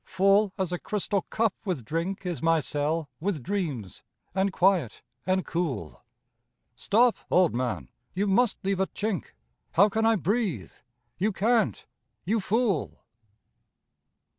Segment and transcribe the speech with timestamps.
[0.03, 4.01] Full as a crystal cup with drink Is my cell with dreams,
[4.33, 6.03] and quiet, and cool....
[6.75, 7.87] Stop, old man!
[8.15, 9.35] You must leave a chink;
[9.73, 10.71] How can I breathe?
[11.19, 11.85] _You can't,
[12.25, 13.03] you fool!